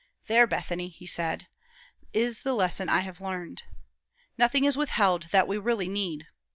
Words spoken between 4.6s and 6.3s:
is withheld that we really need.